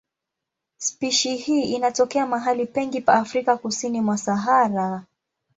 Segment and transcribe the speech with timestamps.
[0.77, 5.05] Spishi hii inatokea mahali pengi pa Afrika kusini kwa Sahara.